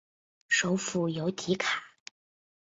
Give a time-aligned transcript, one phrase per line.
[0.49, 1.83] 首府由提卡。